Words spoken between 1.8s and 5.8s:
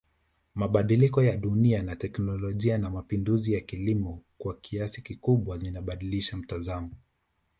na teknolijia na mapinduzi ya kilimo kwa kiasi kikubwa